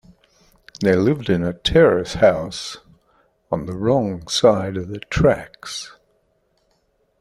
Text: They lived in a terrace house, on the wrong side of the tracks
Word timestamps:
They 0.79 0.95
lived 0.95 1.29
in 1.29 1.43
a 1.43 1.53
terrace 1.53 2.15
house, 2.15 2.77
on 3.51 3.67
the 3.67 3.75
wrong 3.75 4.27
side 4.29 4.75
of 4.75 4.87
the 4.87 4.97
tracks 4.97 5.91